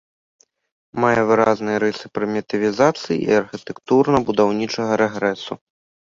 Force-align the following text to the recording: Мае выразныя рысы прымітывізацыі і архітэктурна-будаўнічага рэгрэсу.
Мае 1.03 1.21
выразныя 1.31 1.77
рысы 1.83 2.05
прымітывізацыі 2.15 3.15
і 3.27 3.37
архітэктурна-будаўнічага 3.43 4.91
рэгрэсу. 5.05 5.53